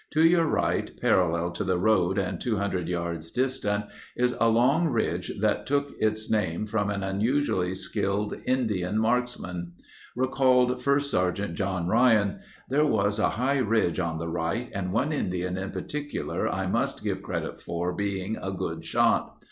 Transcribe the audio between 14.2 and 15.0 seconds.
right and